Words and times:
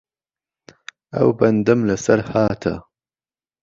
ئهو 1.13 1.29
بهندهم 1.37 1.79
له 1.87 1.95
سهر 2.05 2.19
هاته 2.31 2.73